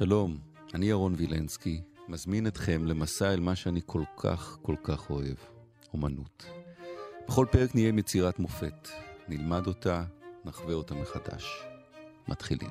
[0.00, 0.38] שלום,
[0.74, 5.34] אני ירון וילנסקי, מזמין אתכם למסע אל מה שאני כל כך כל כך אוהב,
[5.92, 6.44] אומנות.
[7.28, 8.88] בכל פרק נהיה עם יצירת מופת,
[9.28, 10.04] נלמד אותה,
[10.44, 11.44] נחווה אותה מחדש.
[12.28, 12.70] מתחילים.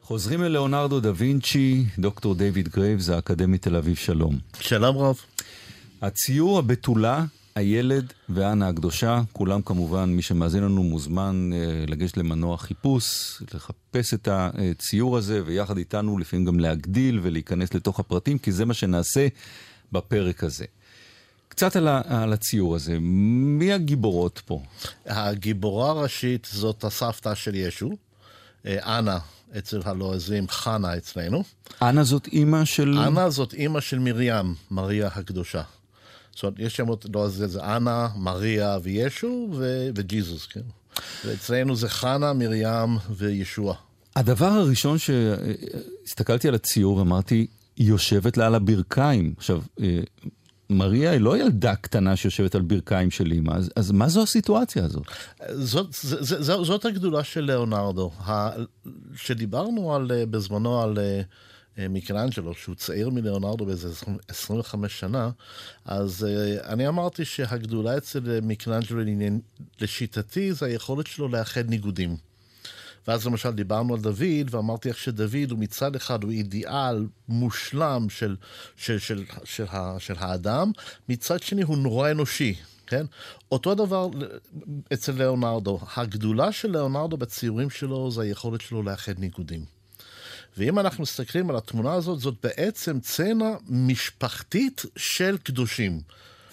[0.00, 4.38] חוזרים אל ליאונרדו דה וינצ'י, דוקטור דיוויד גרייבס, האקדמית תל אביב, שלום.
[4.60, 5.16] שלום רב.
[6.02, 7.24] הציור הבתולה,
[7.54, 14.28] הילד ואנה הקדושה, כולם כמובן, מי שמאזין לנו מוזמן אה, לגשת למנוע חיפוש, לחפש את
[14.30, 19.28] הציור הזה, ויחד איתנו לפעמים גם להגדיל ולהיכנס לתוך הפרטים, כי זה מה שנעשה
[19.92, 20.64] בפרק הזה.
[21.48, 24.60] קצת על, ה, על הציור הזה, מי הגיבורות פה?
[25.06, 27.90] הגיבורה הראשית זאת הסבתא של ישו,
[28.66, 29.18] אה, אנה
[29.58, 31.44] אצל הלועזים, חנה אצלנו.
[31.82, 32.98] אנה זאת אימא של...
[32.98, 35.62] אנה זאת אימא של מרים, מריה הקדושה.
[36.34, 40.60] זאת אומרת, יש עוד, לא, זה, זה אנה, מריה וישו ו, וג'יזוס, כן.
[41.24, 43.74] ואצלנו זה חנה, מרים וישוע.
[44.16, 49.34] הדבר הראשון שהסתכלתי על הציור ואמרתי, היא יושבת לה על הברכיים.
[49.36, 50.00] עכשיו, אה,
[50.70, 54.84] מריה היא לא ילדה קטנה שיושבת על ברכיים של אימא, אז, אז מה זו הסיטואציה
[54.84, 55.02] הזאת?
[55.52, 58.10] זאת, זאת, זאת, זאת הגדולה של ליאונרדו.
[59.16, 60.98] שדיברנו על, אה, בזמנו על
[61.78, 63.88] אה, מיקלנג'לו, שהוא צעיר מליאונרדו באיזה
[64.28, 65.30] 25 שנה,
[65.84, 66.26] אז
[66.64, 69.02] אני אמרתי שהגדולה אצל מיקלנג'לו,
[69.80, 72.16] לשיטתי, זה היכולת שלו לאחד ניגודים.
[73.08, 78.36] ואז למשל דיברנו על דוד, ואמרתי איך שדוד הוא מצד אחד הוא אידיאל מושלם של,
[78.76, 79.64] של, של, של, של,
[79.98, 80.70] של האדם,
[81.08, 82.54] מצד שני הוא נורא אנושי.
[82.86, 83.06] כן?
[83.52, 84.08] אותו דבר
[84.92, 85.80] אצל ליאונרדו.
[85.96, 89.81] הגדולה של ליאונרדו בציורים שלו זה היכולת שלו לאחד ניגודים.
[90.56, 96.00] ואם אנחנו מסתכלים על התמונה הזאת, זאת בעצם צנע משפחתית של קדושים.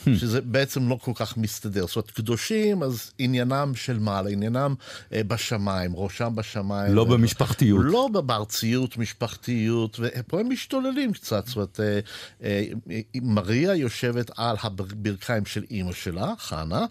[0.06, 0.10] Hmm.
[0.20, 1.88] שזה בעצם לא כל כך מסתדר.
[1.88, 4.76] זאת אומרת, קדושים, אז עניינם של מעלה, עניינם
[5.14, 6.94] אה, בשמיים, ראשם בשמיים.
[6.94, 7.06] לא ו...
[7.06, 7.82] במשפחתיות.
[7.86, 11.48] לא בארציות, משפחתיות, ופה הם משתוללים קצת.
[11.48, 12.00] זאת אומרת, אה,
[12.44, 16.86] אה, מריה יושבת על הברכיים של אימא שלה, חנה,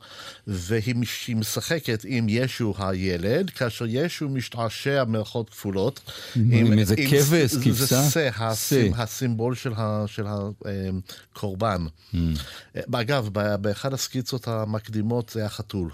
[0.46, 0.94] והיא
[1.34, 6.00] משחקת עם ישו הילד, כאשר ישו משתעשע מרכאות כפולות.
[6.36, 8.02] עם, עם איזה כבש, כבשה?
[8.02, 11.86] זה שא, הסימבול של, ה, של הקורבן.
[13.00, 13.28] אגב,
[13.60, 15.90] באחד הסקיצות המקדימות זה היה חתול.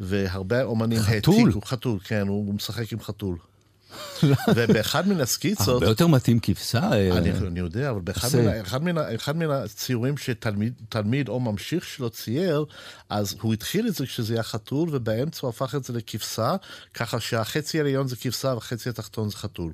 [0.00, 1.32] והרבה אומנים העתיקו...
[1.32, 1.60] חתול?
[1.64, 3.36] חתול, כן, הוא משחק עם חתול.
[4.54, 5.68] ובאחד מן הסקיצות...
[5.68, 6.92] הרבה יותר מתאים כבשה.
[6.92, 12.10] אה, אני, יודע, אבל באחד מן, אחד מן, אחד מן הציורים שתלמיד או ממשיך שלו
[12.10, 12.64] צייר,
[13.08, 16.56] אז הוא התחיל את זה כשזה היה חתול, ובאמצע הוא הפך את זה לכבשה,
[16.94, 19.72] ככה שהחצי העליון זה כבשה והחצי התחתון זה חתול.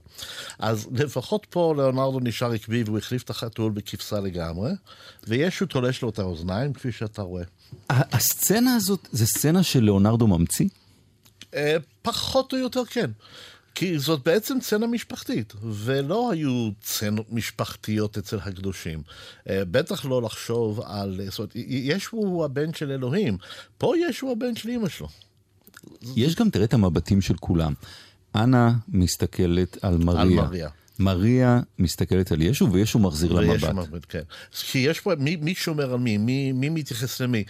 [0.59, 4.71] אז לפחות פה ליאונרדו נשאר עקבי והוא החליף את החתול בכבשה לגמרי,
[5.27, 7.45] וישו תולש לו את האוזניים, כפי שאתה רואה.
[7.91, 10.69] הסצנה הזאת, זה סצנה שלאונרדו ממציא?
[11.55, 13.11] אה, פחות או יותר כן.
[13.75, 19.03] כי זאת בעצם צנע משפחתית, ולא היו צנות משפחתיות אצל הקדושים.
[19.49, 21.21] אה, בטח לא לחשוב על...
[21.29, 23.37] זאת אומרת, ישו הוא הבן של אלוהים,
[23.79, 25.09] פה ישו הבן של אמא שלו.
[26.17, 27.73] יש גם, תראה את המבטים של כולם.
[28.35, 30.23] אנה מסתכלת על מריה.
[30.23, 30.69] על מריה.
[30.99, 33.73] מריה מסתכלת על ישו, וישו מחזיר לה.
[33.73, 34.23] מבט, כן.
[34.53, 36.19] כי יש פה, מי, מי שומר על מי?
[36.19, 37.45] מי, מי מתייחס למי?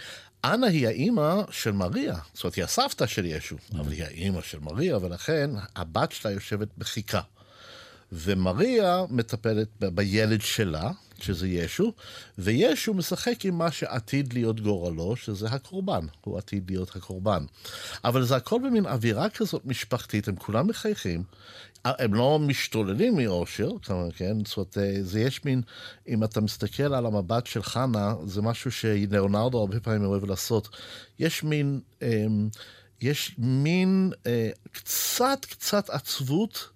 [0.45, 4.59] אנה היא האימא של מריה, זאת אומרת, היא הסבתא של ישו, אבל היא האימא של
[4.59, 7.21] מריה, ולכן הבת שלה יושבת בחיכה.
[8.11, 10.91] ומריה מטפלת בילד שלה,
[11.23, 11.93] שזה ישו,
[12.37, 17.45] וישו משחק עם מה שעתיד להיות גורלו, שזה הקורבן, הוא עתיד להיות הקורבן.
[18.03, 21.23] אבל זה הכל במין אווירה כזאת משפחתית, הם כולם מחייכים,
[21.85, 23.69] הם לא משתוללים מאושר,
[24.15, 24.45] כן?
[24.45, 25.61] זאת אומרת, אה, זה יש מין,
[26.07, 30.69] אם אתה מסתכל על המבט של חנה, זה משהו שלאונרדו הרבה פעמים אוהב לעשות.
[31.19, 32.49] יש מין, אמ,
[33.01, 36.72] יש מין אה, קצת קצת עצבות.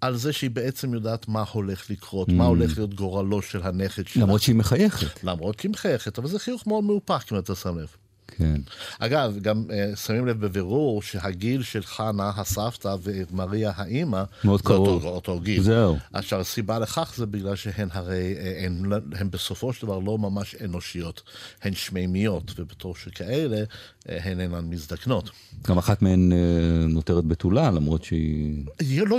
[0.00, 2.32] על זה שהיא בעצם יודעת מה הולך לקרות, mm.
[2.32, 4.22] מה הולך להיות גורלו של הנכד שלה.
[4.22, 5.24] למרות שהיא מחייכת.
[5.24, 7.96] למרות שהיא מחייכת, אבל זה חיוך מאוד מאופק, אם אתה שם לב.
[8.38, 8.60] כן.
[8.98, 14.88] אגב, גם uh, שמים לב בבירור שהגיל של חנה הסבתא ומריה האימא, מאוד קרוב.
[14.88, 15.62] אותו, אותו גיל.
[15.62, 15.96] זהו.
[16.12, 20.56] עכשיו, הסיבה לכך זה בגלל שהן הרי, אה, הן, הן בסופו של דבר לא ממש
[20.64, 21.22] אנושיות,
[21.62, 23.62] הן שמימיות, ובתור שכאלה,
[24.08, 25.30] אה, הן אינן מזדקנות.
[25.68, 26.32] גם אחת מהן
[26.88, 28.64] נותרת בתולה, למרות שהיא...
[29.06, 29.18] לא,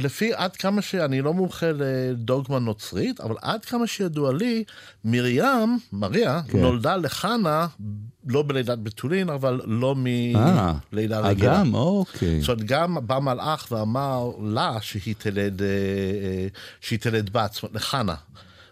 [0.00, 4.64] לפי עד כמה שאני לא מומחה לדוגמה נוצרית, אבל עד כמה שידוע לי,
[5.04, 6.60] מרים, מריה, כן.
[6.60, 7.66] נולדה לחנה
[8.32, 11.52] לא בלידת בתולין, אבל לא מלידה רגילה.
[11.52, 12.40] אה, גם, אוקיי.
[12.40, 16.46] זאת אומרת, גם בא מלאך ואמר לה שהיא תלד, אה, אה,
[16.80, 18.14] שהיא תלד בת, זאת אומרת, לחנה,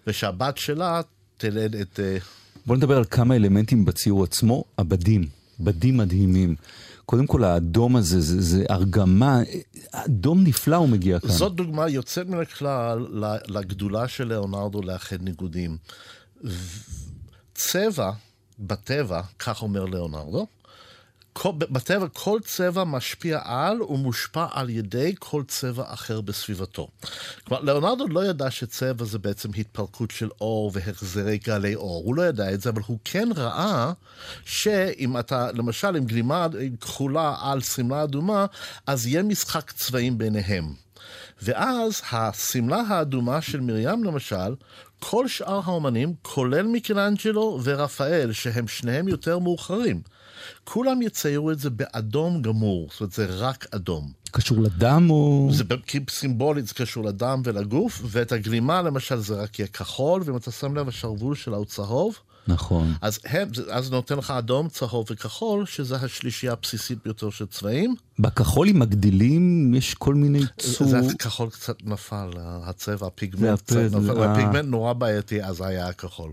[0.07, 1.01] ושהבת שלה
[1.37, 2.01] תלד את...
[2.67, 5.25] בוא נדבר על כמה אלמנטים בציור עצמו, הבדים,
[5.61, 6.55] בדים מדהימים.
[7.11, 9.41] קודם כל האדום הזה, זה, זה ארגמה,
[9.93, 11.31] אדום נפלא הוא מגיע כאן.
[11.31, 13.07] זאת דוגמה יוצאת מן הכלל
[13.49, 15.77] לגדולה של ליאונרדו לאחד ניגודים.
[17.55, 18.11] צבע,
[18.61, 20.47] בטבע, כך אומר ליאונרדו,
[21.47, 26.89] בטבע כל צבע משפיע על ומושפע על ידי כל צבע אחר בסביבתו.
[27.45, 32.03] כלומר, ליאונרדו לא ידע שצבע זה בעצם התפרקות של אור והחזרי גלי אור.
[32.05, 33.93] הוא לא ידע את זה, אבל הוא כן ראה
[34.45, 36.47] שאם אתה, למשל, עם גלימה
[36.81, 38.47] כחולה על שמלה אדומה,
[38.87, 40.73] אז יהיה משחק צבעים ביניהם.
[41.43, 44.55] ואז השמלה האדומה של מרים למשל,
[45.00, 50.02] כל שאר האומנים, כולל מיקלנג'לו ורפאל, שהם שניהם יותר מאוחרים,
[50.64, 54.12] כולם יציירו את זה באדום גמור, זאת אומרת זה רק אדום.
[54.31, 55.49] קשור לדם או...
[55.52, 55.64] זה
[56.11, 60.75] סימבולית זה קשור לדם ולגוף, ואת הגלימה למשל זה רק יהיה כחול, ואם אתה שם
[60.76, 62.19] לב השרוול שלה הוא צהוב.
[62.49, 62.95] נכון.
[63.01, 67.95] אז הם, אז נותן לך אדום, צהוב וכחול, שזה השלישייה הבסיסית ביותר של צבעים.
[68.19, 70.89] בכחול עם הגדילים יש כל מיני צור...
[70.89, 76.33] זה הכחול קצת נפל, הצבע, הפיגמנט קצת נפל, הפיגמנט נורא בעייתי, אז היה הכחול.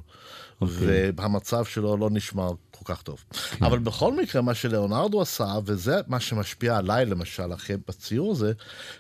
[0.62, 0.66] Okay.
[0.66, 1.12] אוקיי.
[1.16, 3.24] והמצב שלו לא נשמר כל כך טוב.
[3.32, 3.38] Okay.
[3.38, 3.66] כן.
[3.66, 8.54] אבל בכל מקרה, מה שלאונרדו עשה, וזה מה שמשפיע עליי למשל, אחרי בציור הזה,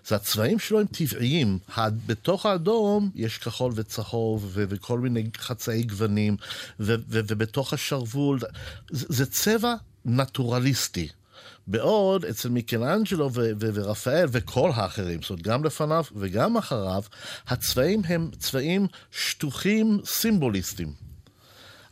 [0.07, 1.59] זה הצבעים שלו הם טבעיים.
[2.06, 6.38] בתוך האדום יש כחול וצהוב ו- וכל מיני חצאי גוונים,
[6.80, 8.39] ו- ו- ובתוך השרוול,
[8.92, 9.74] זה, זה צבע
[10.06, 11.07] נטורליסטי.
[11.68, 17.03] בעוד אצל מיקלאנג'לו ו- ו- ורפאל וכל האחרים, זאת אומרת, גם לפניו וגם אחריו,
[17.48, 21.06] הצבעים הם צבעים שטוחים סימבוליסטיים.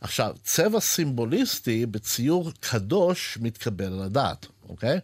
[0.00, 4.98] עכשיו, צבע סימבוליסטי בציור קדוש מתקבל על הדעת, אוקיי?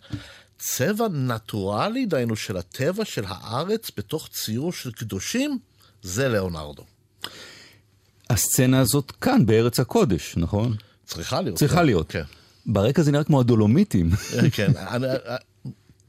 [0.59, 5.59] צבע נטורלי, דהיינו של הטבע של הארץ בתוך ציור של קדושים,
[6.03, 6.85] זה ליאונרדו.
[8.31, 10.77] הסצנה הזאת כאן, בארץ הקודש, נכון?
[11.07, 11.59] צריכה להיות.
[11.59, 11.87] צריכה כן.
[11.87, 12.11] להיות.
[12.11, 12.23] כן.
[12.67, 14.11] ברקע זה נראה כמו הדולומיטים.
[14.53, 15.07] כן, אני,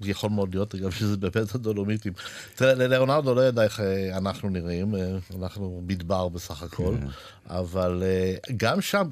[0.08, 2.14] יכול מאוד להיות גם שזה באמת הדולומיטים.
[2.56, 5.12] תראה, ללאונרדו לא ידע איך אה, אנחנו נראים, אה,
[5.42, 7.08] אנחנו מדבר בסך הכל, כן.
[7.48, 9.08] אבל אה, גם שם,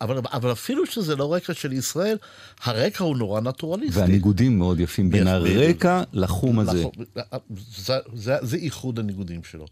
[0.00, 2.16] אבל, אבל אפילו שזה לא רקע של ישראל,
[2.64, 4.00] הרקע הוא נורא נטורליסטי.
[4.00, 6.84] והניגודים מאוד יפים בין הרקע לחום הזה.
[7.76, 9.66] זה, זה, זה איחוד הניגודים שלו.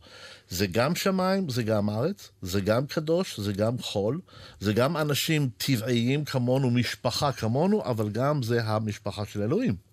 [0.51, 4.21] זה גם שמיים, זה גם ארץ, זה גם קדוש, זה גם חול,
[4.61, 9.90] זה גם אנשים טבעיים כמונו, משפחה כמונו, אבל גם זה המשפחה של אלוהים.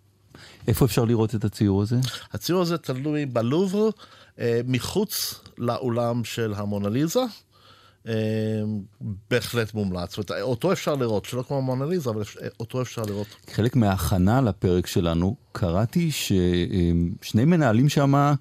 [0.68, 1.95] איפה אפשר לראות את הציור הזה?
[2.34, 3.89] הציור הזה תלוי בלובר,
[4.39, 7.19] אה, מחוץ לאולם של המונליזה.
[8.07, 8.13] אה,
[9.30, 10.16] בהחלט מומלץ.
[10.16, 12.24] זאת אומרת, אותו אפשר לראות, שלא כמו המונליזה, אבל
[12.60, 13.28] אותו אפשר לראות.
[13.54, 18.34] חלק מההכנה לפרק שלנו, קראתי ששני מנהלים שם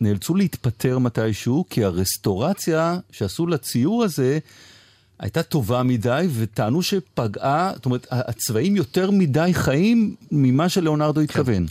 [0.00, 4.38] נאלצו להתפטר מתישהו, כי הרסטורציה שעשו לציור הזה,
[5.24, 11.24] הייתה טובה מדי, וטענו שפגעה, זאת אומרת, הצבעים יותר מדי חיים ממה שלאונרדו כן.
[11.24, 11.66] התכוון.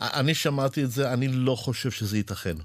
[0.00, 2.56] אני שמעתי את זה, אני לא חושב שזה ייתכן.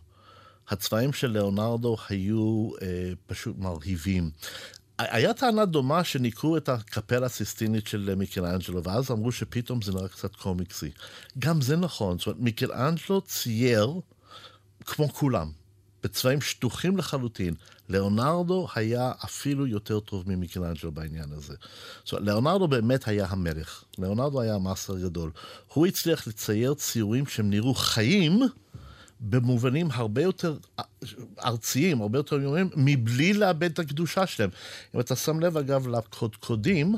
[0.69, 2.87] הצבעים של לאונרדו היו אה,
[3.27, 4.29] פשוט מרהיבים.
[4.97, 10.35] היה טענה דומה שניקו את הקפלה הסיסטינית של מיקלאנג'לו, ואז אמרו שפתאום זה נראה קצת
[10.35, 10.91] קומיקסי.
[11.39, 13.93] גם זה נכון, זאת אומרת, מיקלאנג'לו צייר
[14.85, 15.64] כמו כולם.
[16.05, 17.53] בצבעים שטוחים לחלוטין.
[17.89, 21.53] ליאונרדו היה אפילו יותר טוב ממיקלנג'לו בעניין הזה.
[22.03, 23.83] זאת אומרת, ליאונרדו באמת היה המלך.
[23.97, 25.31] ליאונרדו היה המאסטר גדול.
[25.73, 28.41] הוא הצליח לצייר ציורים שהם נראו חיים,
[29.19, 30.57] במובנים הרבה יותר
[31.45, 34.49] ארציים, הרבה יותר יומיים, מבלי לאבד את הקדושה שלהם.
[34.95, 36.95] אם אתה שם לב, אגב, לקודקודים,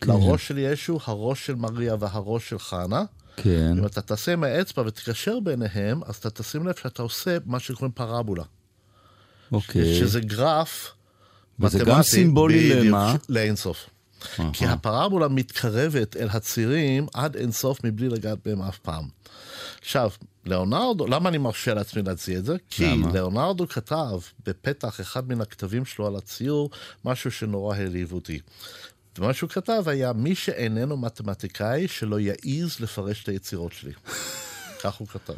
[0.00, 0.10] כן.
[0.10, 3.04] לראש של ישו, הראש של מריה והראש של חנה,
[3.36, 3.74] כן.
[3.78, 7.92] אם אתה תעשה עם האצבע ותקשר ביניהם, אז אתה תשים לב שאתה עושה מה שקוראים
[7.92, 8.44] פרבולה.
[9.52, 10.00] אוקיי.
[10.00, 10.92] שזה גרף
[11.60, 11.90] וזה מתמטי.
[11.90, 13.14] גם סימבולי למה?
[13.28, 13.90] לאינסוף.
[14.52, 19.04] כי הפרבולה מתקרבת אל הצירים עד אינסוף מבלי לגעת בהם אף פעם.
[19.80, 20.10] עכשיו,
[20.44, 22.56] ליאונרדו, למה אני מרשה לעצמי להציע את זה?
[22.70, 23.12] כי למה?
[23.12, 26.70] ליאונרדו כתב בפתח אחד מן הכתבים שלו על הציור
[27.04, 28.40] משהו שנורא העליב אותי.
[29.18, 33.92] ומה שהוא כתב היה, מי שאיננו מתמטיקאי, שלא יעז לפרש את היצירות שלי.
[34.82, 35.34] כך הוא כתב.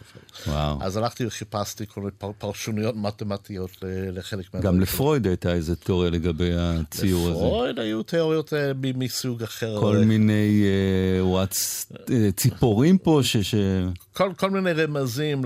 [0.46, 0.78] וואו.
[0.82, 3.70] אז הלכתי וחיפשתי כל מיני פרשוניות מתמטיות
[4.12, 4.60] לחלק מה...
[4.60, 7.44] גם לפרויד הייתה איזה תיאוריה לגבי הציור הזה.
[7.44, 9.80] לפרויד היו תיאוריות אה, מסוג אחר.
[9.80, 10.64] כל מיני
[11.24, 11.44] אה,
[12.10, 13.54] אה, ציפורים פה ש...
[14.12, 15.42] כל, כל מיני רמזים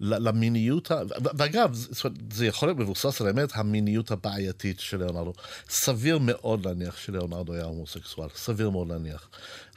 [0.00, 0.90] למיניות,
[1.38, 1.84] ואגב,
[2.32, 5.32] זה יכול להיות מבוסס על האמת, המיניות הבעייתית של ליאונרדו.
[5.68, 9.28] סביר מאוד להניח שליאונרדו היה הומוסקסואל, סביר מאוד להניח.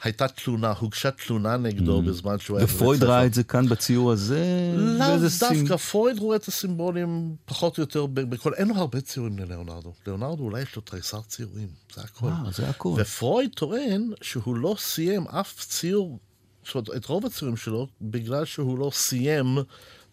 [0.02, 2.02] הייתה תלונה, הוגשה תלונה נגדו mm.
[2.02, 2.58] בזמן שהוא.
[2.64, 4.74] ופרויד ראה את זה כאן בציור הזה?
[4.76, 5.06] לאו
[5.40, 8.54] דווקא, פרויד רואה את הסימבולים פחות או יותר בכל...
[8.54, 9.92] אין לו הרבה ציורים ללאונרדו.
[10.06, 12.28] לאונרדו אולי יש לו תריסר ציורים, זה הכל.
[12.28, 12.94] אה, זה הכל.
[12.96, 16.18] ופרויד טוען שהוא לא סיים אף ציור,
[16.66, 19.58] זאת אומרת, את רוב הציורים שלו, בגלל שהוא לא סיים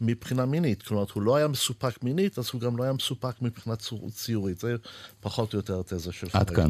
[0.02, 0.84] מבחינה מינית.
[0.84, 3.76] כלומר, הוא לא היה מסופק מינית, אז הוא גם לא היה מסופק מבחינה
[4.12, 4.60] ציורית.
[4.60, 4.76] זה
[5.20, 6.48] פחות או יותר התזה של פרויד.
[6.48, 6.70] עד כאן.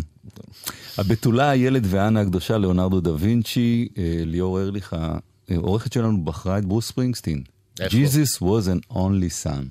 [0.98, 4.96] הבתולה, הילד ואנה הקדושה, ליאונרדו דה וינצ'י, אה, ליאור ארליך,
[5.49, 7.43] העורכת שלנו בחרה את ברוס ספרינגסטין.
[7.81, 9.65] Jesus was an only son.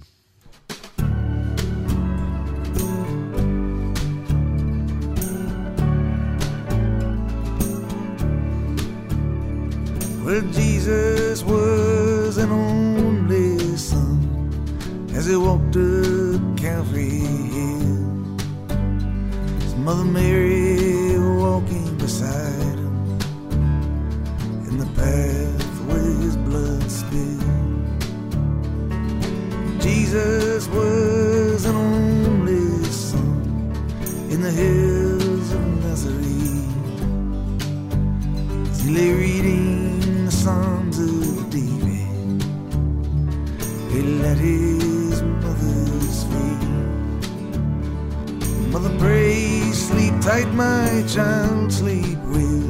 [10.25, 14.17] Well, Jesus was an only son
[15.13, 17.19] as he walked up Calvary
[17.53, 18.37] Hill.
[19.59, 23.19] His mother Mary walking beside him
[24.67, 25.66] in the path where
[26.20, 27.44] his blood spilled.
[29.80, 33.72] Jesus was an only son
[34.30, 36.26] in the hills of Nazareth.
[38.70, 42.42] As he lay reading the Psalms of David.
[43.92, 46.68] He let his mother's feet.
[48.72, 52.68] Mother, pray, sleep tight, my child, sleep well,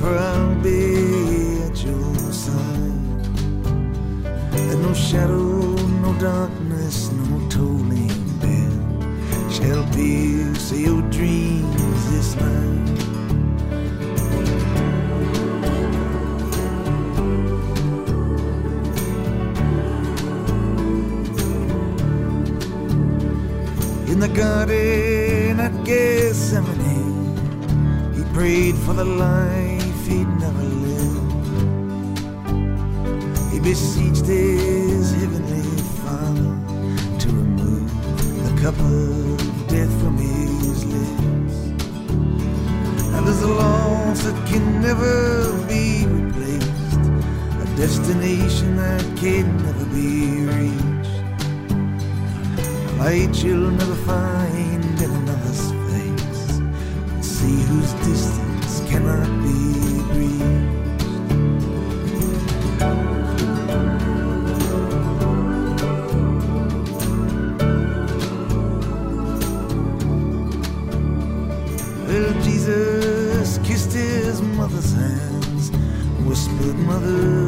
[0.00, 0.89] for I'll be
[4.82, 8.08] no shadow, no darkness, no tolling
[8.40, 12.80] bell shall pierce your dreams this night.
[24.10, 27.36] in the garden at Gethsemane.
[28.14, 29.69] He prayed for the life
[33.62, 35.62] beseeched his heavenly
[36.00, 36.56] Father
[37.18, 37.90] to remove
[38.44, 41.56] the cup of death from his lips.
[43.14, 47.00] And there's a loss that can never be replaced,
[47.60, 50.90] a destination that can never be reached
[52.88, 54.79] A light you'll never find
[76.90, 77.39] Mother,